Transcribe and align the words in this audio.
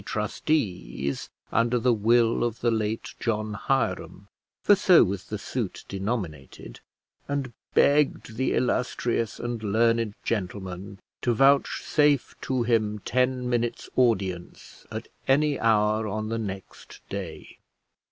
Trustees 0.03 1.29
under 1.51 1.77
the 1.77 1.93
will 1.93 2.43
of 2.43 2.61
the 2.61 2.71
late 2.71 3.13
John 3.19 3.53
Hiram," 3.53 4.29
for 4.63 4.73
so 4.73 5.03
was 5.03 5.25
the 5.25 5.37
suit 5.37 5.85
denominated, 5.87 6.79
and 7.27 7.53
begged 7.75 8.35
the 8.35 8.53
illustrious 8.55 9.39
and 9.39 9.61
learned 9.61 10.15
gentleman 10.23 10.97
to 11.21 11.35
vouchsafe 11.35 12.33
to 12.41 12.63
him 12.63 12.97
ten 13.05 13.47
minutes' 13.47 13.91
audience 13.95 14.87
at 14.89 15.07
any 15.27 15.59
hour 15.59 16.07
on 16.07 16.29
the 16.29 16.39
next 16.39 17.01
day. 17.07 17.59